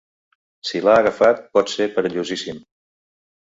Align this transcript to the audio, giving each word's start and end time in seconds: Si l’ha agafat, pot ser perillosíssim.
Si 0.69 0.81
l’ha 0.85 0.95
agafat, 1.01 1.45
pot 1.59 1.71
ser 1.75 1.89
perillosíssim. 1.99 2.61